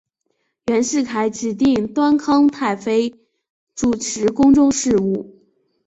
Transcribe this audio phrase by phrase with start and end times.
[0.65, 3.13] 袁世凯指定端康太妃
[3.75, 5.43] 主持宫中事务。